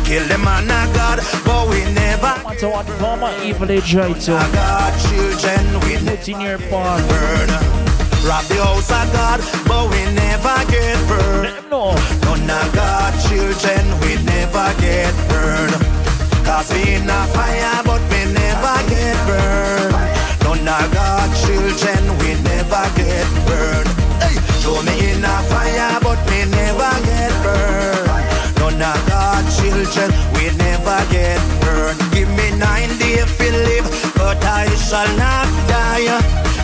Kill 0.04 0.28
the 0.28 0.38
man 0.44 0.68
of 0.68 0.94
God, 0.94 1.20
but 1.46 1.70
we 1.70 1.80
never. 1.94 2.34
No 2.36 2.50
matter 2.50 2.70
what 2.70 2.86
form 3.00 3.24
of 3.24 3.44
evil 3.44 3.68
they 3.68 3.80
try 3.80 4.12
to. 4.12 4.32
God, 4.32 4.92
children, 5.08 5.66
we 5.86 5.92
Put 6.04 6.28
in 6.28 6.42
your 6.42 6.60
part. 6.70 7.00
Burn. 7.08 7.50
Rob 8.28 8.44
the 8.52 8.60
house 8.60 8.92
of 8.92 9.08
God, 9.16 9.40
but 9.66 9.84
we 9.92 10.02
never 10.12 10.58
get 10.72 11.00
burned. 11.08 11.56
No. 11.72 11.96
None 12.28 12.52
of 12.52 12.68
God, 12.76 13.14
children, 13.28 13.84
we 14.04 14.12
never 14.28 14.68
get 14.84 15.16
burned. 15.32 15.76
Cause 16.44 16.68
we 16.74 16.96
in 16.96 17.10
a 17.10 17.22
fire, 17.32 17.82
but 17.88 18.02
we 18.12 18.22
never 18.34 18.78
get 18.92 19.16
burned. 19.28 19.96
None 20.44 20.68
of 20.68 20.86
God, 20.94 21.30
children, 21.44 22.04
we 22.20 22.30
never 22.44 22.84
get 23.00 23.28
burned. 23.48 23.90
Hey, 24.20 24.36
show 24.60 24.84
me 24.84 24.96
in 25.12 25.24
a 25.24 25.36
fire. 25.48 25.61
angel 29.92 30.10
will 30.34 30.56
never 30.58 31.00
get 31.12 31.40
burned. 31.62 32.00
Give 32.12 32.30
me 32.30 32.52
nine 32.58 32.90
days 32.98 33.26
to 33.38 33.52
live, 33.52 33.86
but 34.16 34.44
I 34.44 34.68
shall 34.76 35.08
not 35.18 35.48
die. 35.68 36.08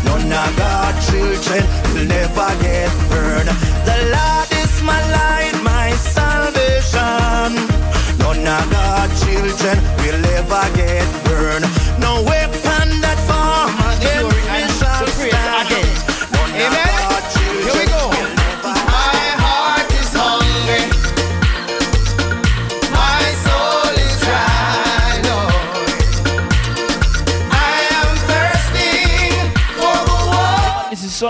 None 0.05 0.31
of 0.31 0.57
God's 0.57 1.09
children 1.09 1.63
will 1.93 2.05
never 2.07 2.49
get 2.61 2.91
burned. 3.09 3.49
The 3.87 3.97
Lord 4.15 4.49
is 4.63 4.81
my 4.83 5.01
light, 5.11 5.55
my 5.63 5.91
salvation. 6.15 7.51
None 8.19 8.47
of 8.47 8.71
God's 8.71 9.19
children 9.25 9.77
will 10.01 10.25
ever 10.37 10.65
get 10.75 11.07
burned. 11.25 11.65
No 11.99 12.23
way 12.23 12.46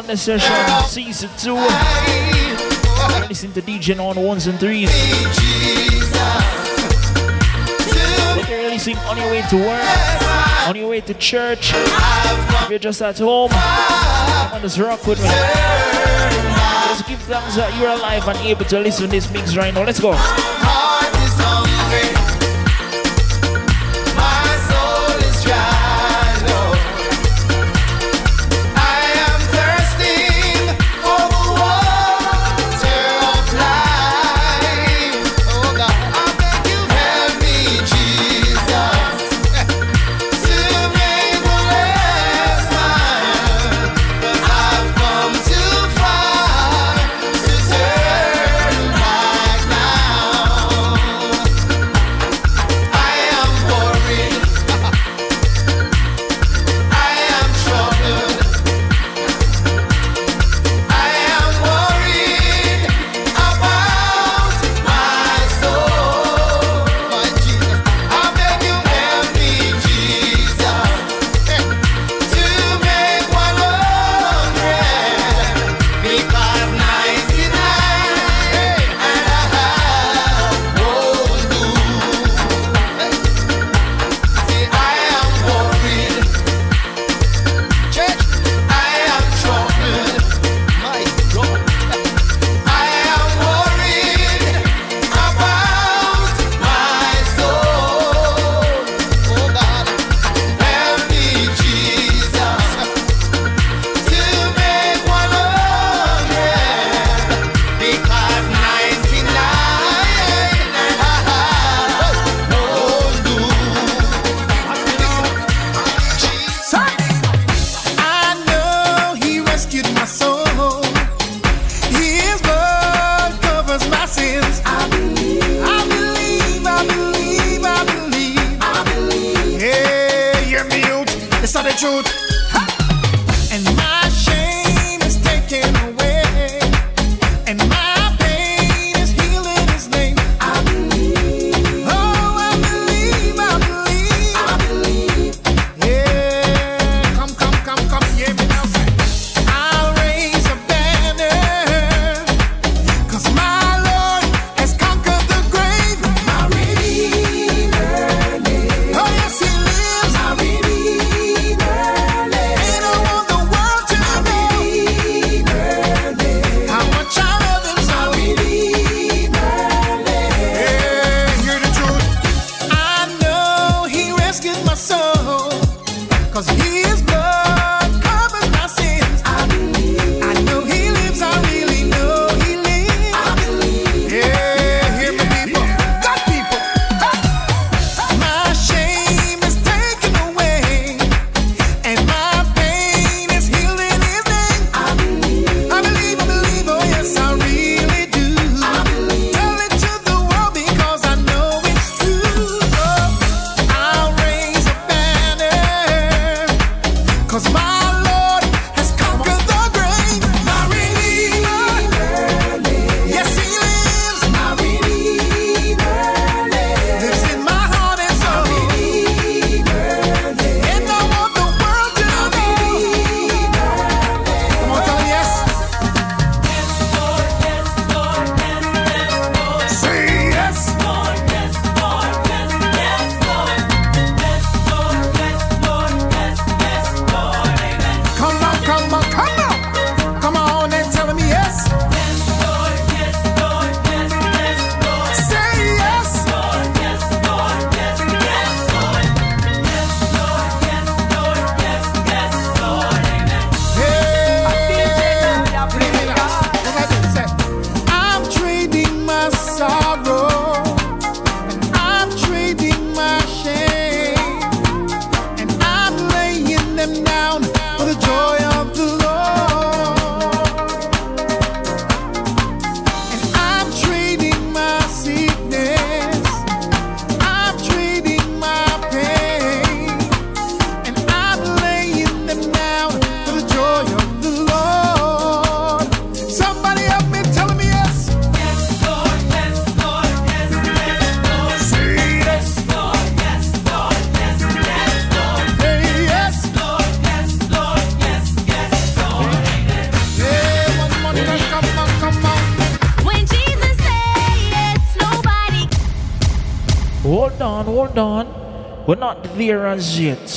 Partner 0.08 0.40
Session 0.40 0.56
Season 0.88 1.30
2. 1.38 1.54
Listen 3.28 3.52
to 3.52 3.62
DJ 3.62 4.00
on 4.00 4.16
ones 4.16 4.48
and 4.48 4.58
threes. 4.58 4.90
If 8.40 8.50
you're 8.50 8.70
listening 8.70 8.98
on 9.00 9.18
your 9.18 9.30
way 9.30 9.42
to 9.50 9.58
work, 9.58 10.70
on 10.70 10.78
your 10.78 10.88
way 10.92 11.02
to 11.02 11.14
church, 11.16 11.74
if 11.74 12.70
you're 12.70 12.80
just 12.80 13.02
at 13.02 13.20
home, 13.20 13.50
come 13.50 14.54
on, 14.54 14.62
just 14.62 14.78
rock 14.78 15.06
with 15.06 15.22
me. 15.22 15.28
Just 16.88 17.06
give 17.06 17.20
thumbs 17.24 17.58
up. 17.58 17.78
You're 17.78 17.90
alive 17.90 18.26
and 18.30 18.40
able 18.48 18.64
to 18.64 18.80
listen 18.80 19.08
to 19.08 19.12
this 19.12 19.30
mix 19.30 19.58
right 19.58 19.74
now. 19.74 19.84
Let's 19.84 20.00
go. 20.00 20.14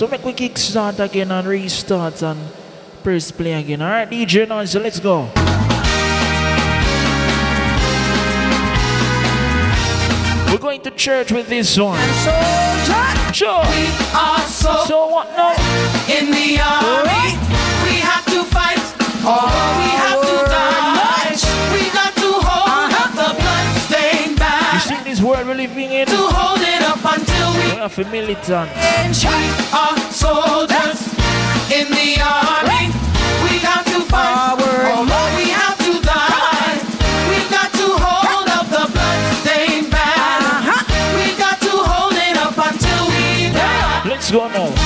So 0.01 0.09
make 0.09 0.25
we 0.25 0.33
kick 0.33 0.57
start 0.57 0.99
again 0.99 1.31
and 1.31 1.47
restart 1.47 2.23
and 2.23 2.41
press 3.03 3.31
play 3.31 3.53
again. 3.53 3.83
Alright, 3.83 4.09
DJ 4.09 4.49
Noise, 4.49 4.77
let's 4.77 4.99
go. 4.99 5.29
We're 10.51 10.59
going 10.59 10.81
to 10.81 10.91
church 10.93 11.33
with 11.33 11.51
this 11.51 11.77
one. 11.79 12.01
Sure. 13.35 13.63
So, 14.49 15.07
what 15.09 15.29
now? 15.37 15.53
In 16.09 16.31
the 16.31 16.59
army, 16.65 17.37
we 17.37 17.50
living 25.55 25.93
in? 25.93 26.07
To 26.07 26.17
hold 26.17 26.61
it 26.61 26.83
up 26.83 27.03
until 27.05 27.53
we 27.55 27.75
We 27.75 27.81
are 27.81 27.89
for 27.89 28.05
militants. 28.05 29.25
We 29.25 29.31
are 29.73 29.97
soldiers 30.11 31.01
in 31.73 31.87
the 31.91 32.21
army. 32.23 32.93
We 33.45 33.61
got 33.61 33.85
to 33.87 34.01
fight. 34.11 34.59
Although 34.95 35.29
we 35.37 35.51
have 35.51 35.79
to 35.87 35.93
die, 36.03 36.79
we 37.31 37.39
got 37.51 37.71
to 37.73 37.89
hold 38.05 38.49
up 38.49 38.67
the 38.69 38.85
bloodstained 38.93 39.91
banner. 39.91 40.57
Uh-huh. 40.61 40.83
We 41.17 41.37
got 41.39 41.61
to 41.61 41.73
hold 41.91 42.15
it 42.15 42.37
up 42.37 42.57
until 42.57 43.03
we 43.09 43.53
die. 43.53 44.09
Let's 44.09 44.31
go 44.31 44.49
now. 44.49 44.80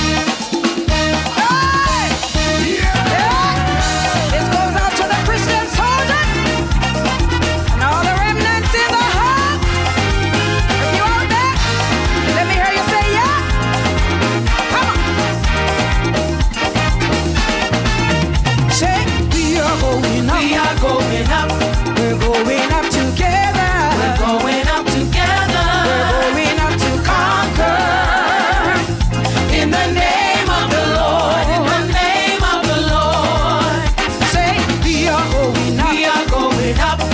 it 36.75 36.81
up. 36.81 37.04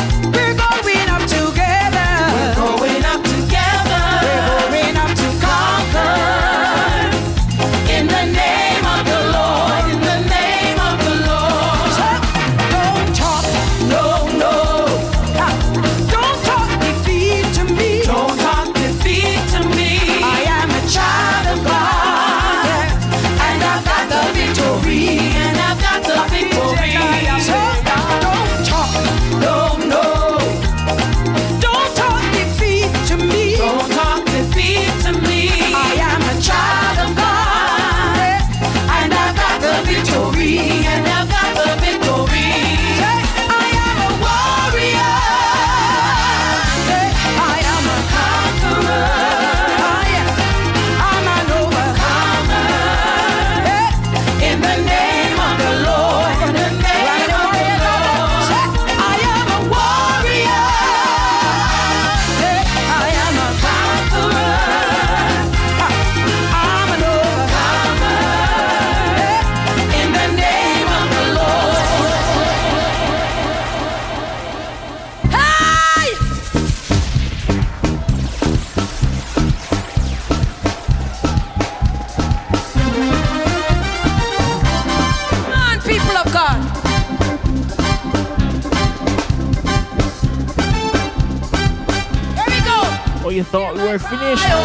thought 93.52 93.76
we 93.76 93.84
were 93.84 94.00
finished. 94.00 94.48
No, 94.48 94.64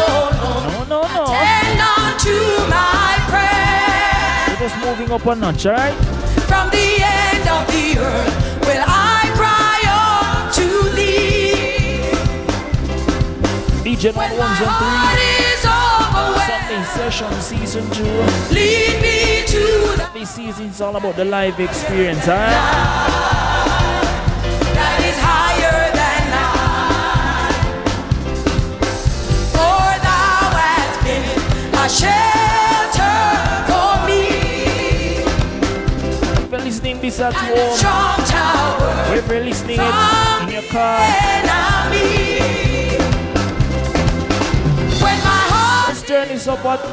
no, 0.87 1.01
no. 1.11 1.23
We're 4.47 4.59
just 4.63 4.77
moving 4.79 5.11
up 5.11 5.25
a 5.25 5.35
notch, 5.35 5.65
alright? 5.65 5.93
From 6.47 6.69
the 6.69 7.03
end 7.03 7.49
of 7.49 7.67
the 7.67 7.99
earth 7.99 8.35
will 8.61 8.83
I 8.87 9.29
cry 9.35 9.83
out 9.91 10.53
to 10.55 10.67
thee. 10.95 12.07
DJ 13.83 14.15
when 14.15 14.31
ones 14.37 14.61
and 14.63 14.71
threes. 14.79 15.67
Sunday 16.47 16.83
session 16.95 17.33
season 17.41 17.83
two. 17.91 18.23
Lead 18.55 19.01
me 19.01 19.43
to 19.47 19.63
the. 19.97 20.07
This 20.13 20.29
season's 20.29 20.79
all 20.79 20.95
about 20.95 21.17
the 21.17 21.25
live 21.25 21.59
experience, 21.59 22.25
alright? 22.29 23.36
a 31.87 31.89
shelter 31.89 33.17
for 33.63 33.95
me. 34.07 34.27
If 36.43 36.51
you're 36.51 36.59
listening 36.59 36.99
this 36.99 37.19
at 37.21 37.33
home, 37.33 37.77
strong 37.77 38.19
tower 38.27 39.15
if 39.15 39.27
you're 39.29 39.45
listening 39.45 39.79
it 39.79 39.95
in 40.43 40.49
your 40.51 40.67
car, 40.69 40.99
enemy. 41.31 42.43
When 44.99 45.17
my 45.23 45.43
heart 45.51 45.93
this 45.93 46.03
journey 46.03 46.33
is 46.33 46.47
about 46.47 46.83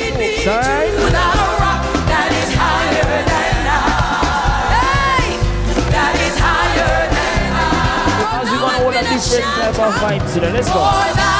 lead 0.00 0.14
me 0.18 0.42
to 0.42 0.50
right? 0.50 0.90
the 0.90 1.46
rock 1.62 1.82
that 2.10 2.30
is 2.34 2.50
higher 2.58 3.28
than 3.30 3.48
different 9.14 9.46
type 9.54 9.78
of 9.78 9.94
vibes 10.02 10.34
today. 10.34 10.52
Let's 10.52 10.68
go. 10.68 11.37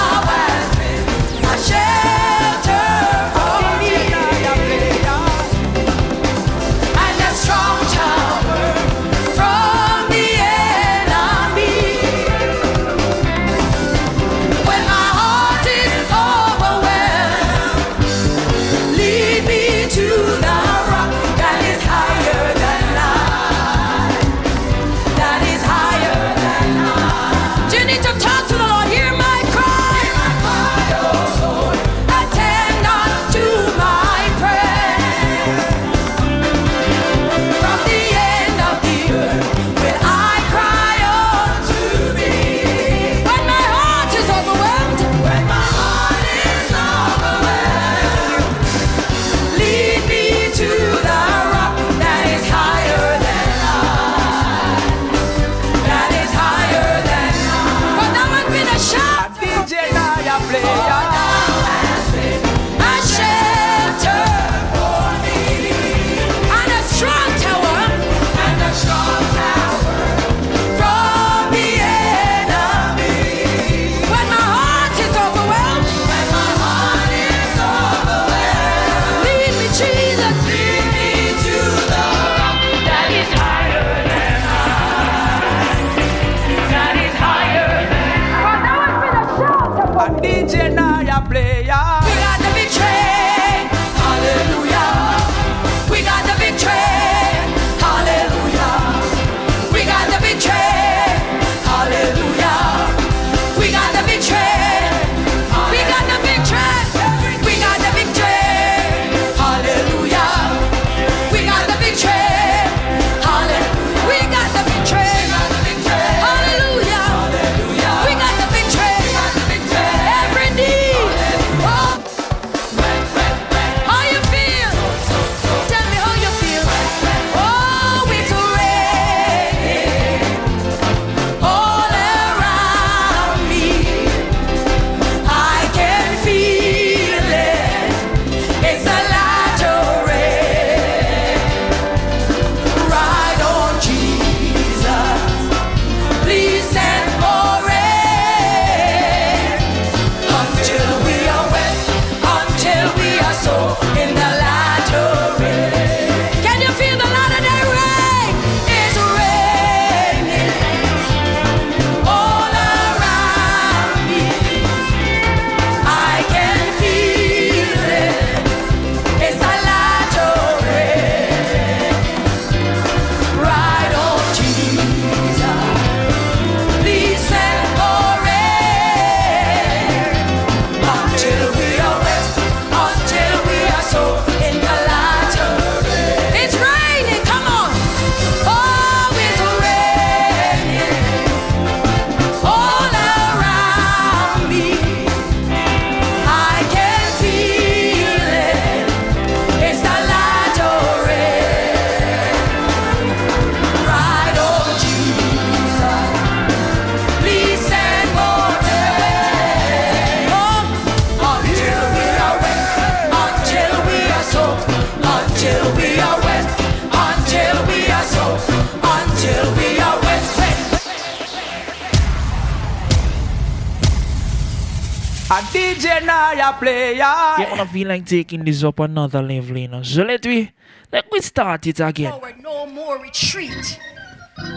DJ 225.53 226.05
Naya 226.05 226.53
player. 226.59 226.97
Yeah, 226.97 227.37
man, 227.39 227.61
I 227.61 227.67
feel 227.67 227.89
like 227.89 228.05
taking 228.07 228.45
this 228.45 228.63
up 228.63 228.79
another 228.81 229.23
level, 229.23 229.57
you 229.57 229.69
know. 229.69 229.83
So 229.83 230.03
let 230.03 230.25
me, 230.25 230.53
let 230.93 231.11
me 231.11 231.21
start 231.21 231.67
it 231.67 231.81
again. 231.81 232.13
Forward, 232.13 232.43
no 232.43 232.67
more 232.67 232.99
retreat. 232.99 233.79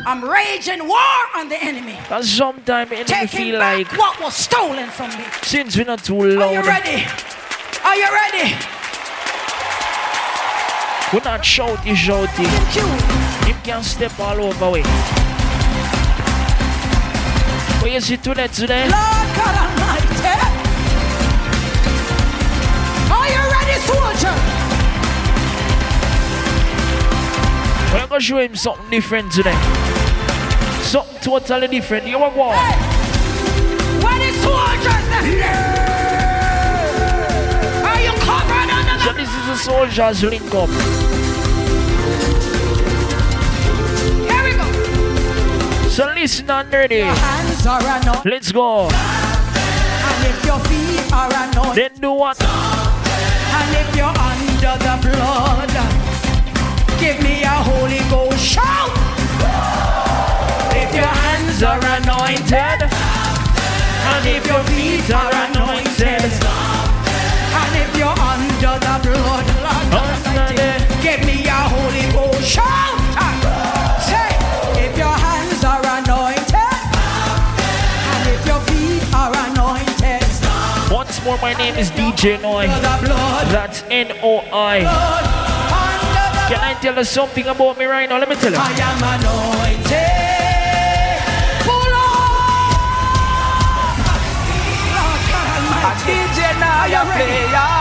I'm 0.05 0.23
raging 0.23 0.87
war 0.87 1.17
on 1.35 1.49
the 1.49 1.61
enemy. 1.61 1.97
But 2.09 2.23
sometimes 2.23 2.91
enemy 2.91 3.05
Taking 3.05 3.27
feel 3.27 3.59
like 3.59 3.91
what 3.97 4.19
was 4.19 4.35
stolen 4.35 4.89
from 4.89 5.09
me. 5.09 5.23
Since 5.43 5.77
we're 5.77 5.85
not 5.85 6.03
too 6.03 6.21
loud. 6.21 6.41
Are 6.41 6.53
you 6.53 6.61
ready? 6.61 7.05
Are 7.83 7.95
you 7.95 8.07
ready? 8.11 8.55
We're 11.13 11.23
not 11.23 11.41
shouty 11.41 11.95
shouty. 11.95 12.45
You. 12.75 13.47
you 13.47 13.55
can 13.63 13.83
step 13.83 14.17
all 14.19 14.39
over 14.41 14.71
way. 14.71 14.83
But 17.81 17.91
you 17.91 17.99
see 17.99 18.17
today 18.17 18.47
today. 18.47 18.89
Lord. 18.89 19.20
We're 27.93 28.07
gonna 28.07 28.21
show 28.21 28.37
him 28.37 28.55
something 28.55 28.89
different 28.89 29.33
today. 29.33 29.53
Something 30.83 31.19
totally 31.19 31.67
different. 31.67 32.07
You 32.07 32.19
want 32.19 32.37
what? 32.37 32.55
Where 34.01 34.17
the 34.17 34.31
soldiers? 34.39 35.05
Are 37.83 38.01
you 38.01 38.13
covered 38.23 38.69
under 38.71 38.97
So 39.03 39.11
this 39.13 39.29
is 39.29 39.47
a 39.49 39.57
soldiers 39.57 40.23
link 40.23 40.55
up. 40.55 40.69
Here 44.29 44.43
we 44.45 44.53
go. 44.55 44.67
So 45.89 46.05
listen 46.15 46.49
and 46.49 46.71
ready. 46.71 46.95
Your 46.95 47.13
hands 47.13 47.65
are. 47.67 48.21
Let's 48.23 48.51
go. 48.53 48.87
And 48.87 50.27
if 50.27 50.45
your 50.45 50.59
feet 50.59 51.11
are. 51.11 51.75
Then 51.75 51.91
do 51.99 52.11
what? 52.13 52.41
And 52.41 53.75
if 53.75 53.95
you're 53.95 54.07
under 54.07 54.77
the 54.79 54.97
blood, 55.09 56.10
give 57.01 57.19
me 57.23 57.41
a 57.41 57.49
Holy 57.49 57.99
Ghost 58.13 58.37
shout. 58.37 58.93
If 60.81 60.93
your 60.93 61.13
hands 61.25 61.63
are 61.63 61.81
anointed, 61.97 62.79
and 64.11 64.23
if 64.27 64.45
your 64.45 64.61
feet 64.69 65.09
are 65.09 65.33
anointed, 65.49 66.29
and 67.59 67.73
if 67.83 67.89
you're 67.97 68.19
under 68.31 68.77
the 68.85 68.95
blood, 69.01 69.45
give 71.01 71.21
me 71.25 71.37
a 71.47 71.61
Holy 71.73 72.05
Ghost 72.13 72.45
shout. 72.47 72.93
Say, 74.09 74.29
if 74.85 74.95
your 74.95 75.15
hands 75.25 75.63
are 75.65 75.83
anointed, 75.97 76.85
and 78.13 78.23
if 78.29 78.45
your 78.45 78.61
feet 78.69 79.03
are 79.15 79.33
anointed, 79.49 80.21
Once 80.91 81.23
more, 81.25 81.39
my 81.39 81.53
name 81.53 81.75
is 81.75 81.89
DJ 81.91 82.39
Noi. 82.41 82.67
That's 82.67 83.83
N 83.89 84.11
O 84.21 84.43
I. 84.53 85.70
Can 86.51 86.59
I 86.59 86.73
tell 86.73 86.97
you 86.97 87.05
something 87.05 87.47
about 87.47 87.77
me 87.77 87.85
right 87.85 88.09
now? 88.09 88.17
Let 88.19 88.27
me 88.27 88.35
tell 88.35 88.51
you. 88.51 88.57
I 88.59 88.75
am 88.75 88.99
anointed. 88.99 89.87
Pull 91.63 91.95
A 95.79 95.91
DJ 96.03 96.59
now 96.59 96.91
you 96.91 97.03
play 97.15 97.80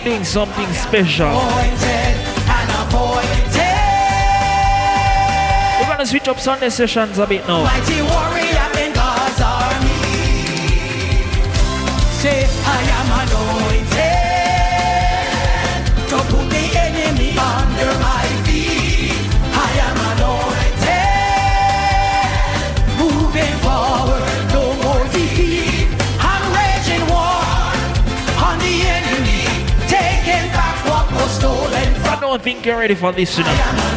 doing 0.00 0.24
something 0.24 0.72
special. 0.72 1.28
We're 5.80 5.86
gonna 5.88 6.06
switch 6.06 6.28
up 6.28 6.40
Sunday 6.40 6.70
sessions 6.70 7.18
a 7.18 7.26
bit 7.26 7.46
now. 7.46 7.64
You're 32.62 32.76
ready 32.76 32.94
for 32.94 33.12
this, 33.12 33.38
you 33.38 33.93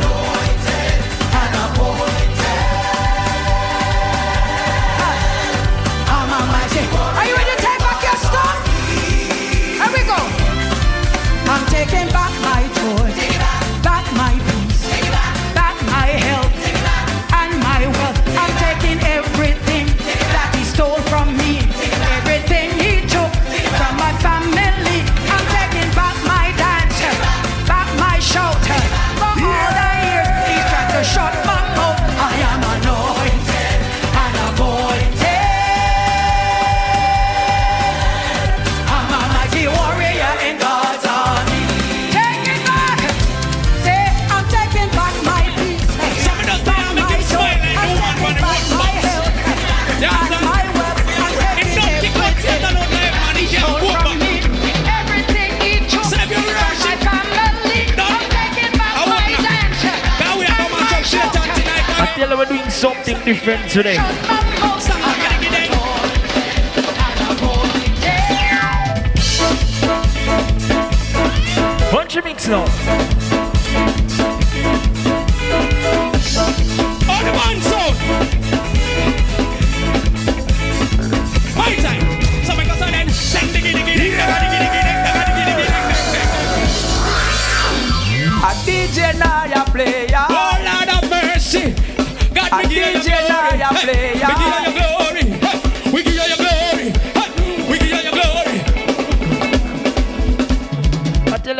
today. 63.68 64.36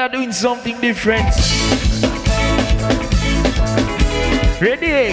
are 0.08 0.12
doing 0.12 0.32
something 0.32 0.80
different. 0.80 1.26
Ready? 4.62 5.12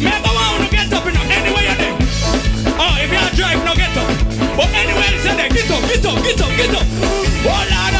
Never 0.00 0.30
want 0.30 0.64
to 0.64 0.70
get 0.70 0.92
up 0.92 1.06
in 1.06 1.16
anywhere 1.16 1.64
you 1.64 1.74
think. 1.74 1.98
Oh, 2.78 2.96
if 3.00 3.10
you 3.10 3.18
are 3.18 3.30
driving, 3.34 3.64
no 3.64 3.74
get 3.74 3.96
up. 3.96 4.56
But 4.56 4.68
anywhere 4.74 5.10
you 5.10 5.18
say, 5.18 5.48
get 5.48 5.70
up, 5.70 5.82
get 5.88 6.06
up, 6.06 6.22
get 6.22 6.40
up, 6.40 6.56
get 6.56 6.74
up. 6.74 6.86
Hold 7.42 7.72
on. 7.72 7.93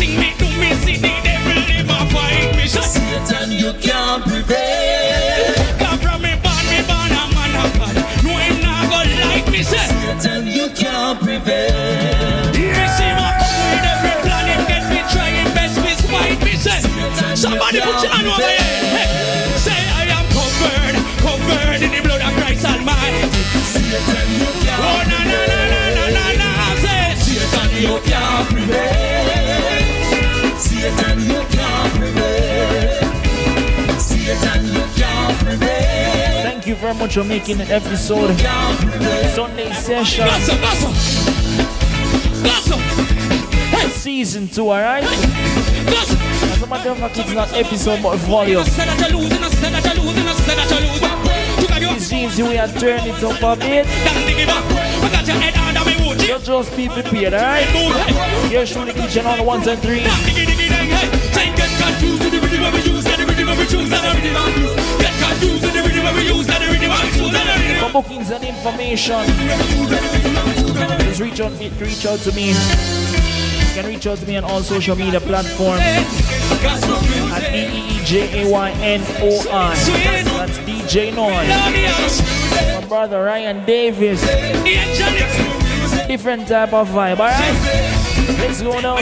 Thing 0.00 0.16
me 0.16 0.32
do 0.40 0.48
me 0.56 0.72
see 0.80 0.96
the 0.96 1.12
devil 1.20 1.60
in 1.76 1.84
my 1.86 2.00
fight 2.08 2.56
me. 2.56 2.64
Say, 2.66 2.80
Satan 2.80 3.52
you 3.52 3.72
can't 3.84 4.24
prevail. 4.24 5.52
Come 5.76 5.98
from 6.00 6.18
me 6.24 6.32
born 6.40 6.64
me 6.72 6.80
born 6.88 7.12
a 7.20 7.22
man 7.36 7.52
of 7.60 7.70
God. 7.76 7.94
No 8.24 8.32
him 8.40 8.56
not 8.64 8.88
go 8.88 9.00
like 9.28 9.46
me 9.52 9.60
say. 9.62 9.84
Satan 9.92 10.46
you 10.48 10.72
can't 10.72 11.20
prevail. 11.20 12.48
Me 12.56 12.84
see 12.96 13.12
my 13.20 13.28
come 13.40 13.60
with 13.68 13.90
every 13.92 14.16
plan 14.24 14.44
him 14.48 14.62
get 14.70 14.84
me 14.88 15.00
trying 15.12 15.50
best 15.52 15.76
me 15.84 15.92
spite 16.00 16.40
me 16.44 16.54
say. 16.56 16.80
Somebody 17.36 17.80
put 17.84 18.00
your 18.00 18.12
hand 18.16 18.26
over. 18.32 18.40
Hey. 18.40 19.12
Say 19.64 19.80
I 20.00 20.08
am 20.16 20.24
covered, 20.32 20.96
covered 21.20 21.82
in 21.84 21.90
the 21.92 22.00
blood 22.00 22.22
of 22.24 22.32
Christ 22.40 22.64
Almighty. 22.64 23.28
Satan 23.68 24.28
you 24.40 24.48
can't 24.64 24.80
Oh 24.80 25.00
na 25.12 25.18
na 25.30 25.40
na 25.52 25.60
na 25.72 25.82
na 25.96 26.04
na 26.16 26.24
na. 26.40 26.48
Satan 27.20 27.70
you 27.84 27.94
can't 28.08 28.48
prevail. 28.48 29.09
Satan 30.80 31.20
you 31.20 31.40
can't 31.50 31.92
prevail. 31.92 32.88
Satan 34.00 34.64
you 34.64 34.80
can't 34.96 35.38
prevail. 35.44 36.42
Thank 36.42 36.66
you 36.66 36.74
very 36.74 36.94
much 36.94 37.14
for 37.16 37.24
making 37.24 37.60
an 37.60 37.70
episode 37.70 38.34
Sunday 39.34 39.70
session. 39.74 40.24
Gossip, 40.24 40.58
gossip, 40.62 40.94
gossip. 42.42 42.80
Season 43.90 44.48
2, 44.48 44.62
alright? 44.62 45.04
As 45.04 46.62
a 46.62 46.66
matter 46.66 46.90
of 46.92 46.98
fact, 46.98 47.18
it's 47.18 47.32
not 47.32 47.52
episode 47.52 48.02
but 48.02 48.16
volume. 48.20 48.64
Say 48.64 48.86
that 48.86 49.10
you're 49.10 49.20
losing, 49.20 49.36
say 49.50 49.70
you're 49.70 50.02
losing, 50.02 50.28
say 50.32 50.56
that 50.56 50.70
you're 50.70 50.80
losing. 50.80 51.10
Took 51.60 51.76
a 51.76 51.80
you. 51.80 51.94
This 51.94 52.10
means 52.10 52.38
we 52.40 52.56
are 52.56 52.68
turning 52.68 53.14
it 53.14 53.22
up 53.22 53.42
a 53.42 53.54
bit. 53.60 53.86
You 56.30 56.38
just 56.38 56.76
be 56.76 56.88
prepared, 56.88 57.34
alright? 57.34 57.66
You're 58.52 58.64
shooting 58.64 58.94
kitchen 58.94 59.26
on 59.26 59.38
the 59.38 59.42
ones 59.42 59.66
and 59.66 59.82
three. 59.82 60.04
Down 60.04 60.16
diggy 60.20 60.46
diggy 60.46 60.68
dang 60.68 60.86
hey. 60.86 61.10
Say 61.34 61.46
get 61.56 61.68
confused 61.82 62.22
with 62.22 62.30
the 62.30 62.38
rhythm 62.38 62.62
of 62.62 62.72
we 62.72 62.82
use, 62.86 63.04
and 63.04 63.20
the 63.20 63.26
rhythm 63.26 63.48
of 63.48 63.58
we 63.58 63.66
choose, 63.66 63.90
and 63.90 63.98
the 63.98 64.14
rhythm 64.14 64.36
of 64.38 64.46
we 64.46 64.62
use. 64.62 64.78
Get 65.02 65.14
confused 65.18 65.64
with 65.64 65.74
the 65.74 65.82
rhythm 65.82 66.06
of 66.06 66.14
we 66.14 66.22
use, 66.30 66.46
and 66.46 66.62
the 66.62 66.70
rhythm 66.70 66.90
of 66.94 67.02
we 67.02 67.10
choose, 67.10 67.34
and 67.34 67.48
the 67.50 67.54
rhythm 67.58 67.82
For 67.82 67.90
bookings 67.90 68.30
and 68.30 68.44
information, 68.44 69.26
just 71.02 71.18
reach 71.18 71.40
out, 71.40 71.50
reach 71.58 72.06
out 72.06 72.20
to 72.20 72.30
me. 72.30 72.54
You 72.54 73.74
can 73.74 73.86
reach 73.86 74.06
out 74.06 74.18
to 74.18 74.26
me 74.26 74.36
on 74.36 74.44
all 74.44 74.62
social 74.62 74.94
media 74.94 75.18
platforms 75.18 75.82
at 75.82 77.42
D 77.50 77.58
E 77.58 77.98
E 77.98 78.04
J 78.04 78.46
A 78.46 78.48
Y 78.48 78.70
N 78.70 79.02
O 79.18 79.50
I. 79.50 79.74
That's 79.74 80.58
DJ 80.58 81.10
Noi. 81.12 81.42
My 82.80 82.86
brother 82.86 83.24
Ryan 83.24 83.66
Davis. 83.66 84.22
Different 86.10 86.48
type 86.48 86.72
of 86.72 86.88
vibe, 86.88 87.20
alright? 87.20 87.54
Let's 88.40 88.60
go 88.62 88.80
now. 88.80 88.96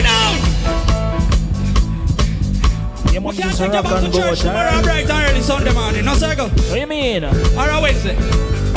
Yeah, 3.10 3.20
man, 3.20 3.32
just 3.32 3.60
rock 3.62 3.72
and 3.72 4.12
go, 4.12 4.34
Tomorrow 4.34 4.68
alright? 4.68 4.84
bright 4.84 5.08
and 5.10 5.30
early 5.30 5.40
Sunday 5.40 5.72
morning, 5.72 6.04
no 6.04 6.12
circle. 6.12 6.48
What 6.50 6.74
do 6.74 6.78
you 6.80 6.86
mean? 6.86 7.24
Or 7.24 7.30
a 7.70 7.80
Wednesday. 7.80 8.14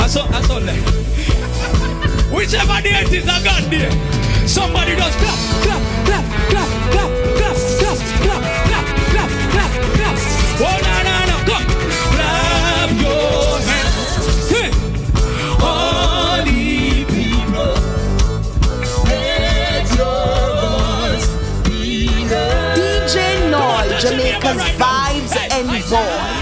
A, 0.00 0.08
su- 0.08 0.24
a 0.32 0.42
Sunday. 0.48 0.80
Whichever 2.32 2.80
day 2.80 3.04
it 3.04 3.12
is, 3.12 3.24
a 3.24 3.36
God 3.44 3.70
day. 3.70 3.90
Somebody 4.46 4.96
just 4.96 5.18
clap, 5.18 5.36
clap, 5.64 5.82
clap, 6.06 6.24
clap, 6.48 6.70
clap, 6.96 7.12
clap, 7.36 7.56
clap, 7.84 7.98
clap, 8.24 8.42
clap, 8.64 8.88
clap, 9.12 9.28
clap, 9.52 9.68
clap. 9.92 10.16
Oh, 10.64 10.78
Jamaica's 24.00 24.62
vibes 24.78 25.36
and 25.50 25.84
voice. 25.84 26.41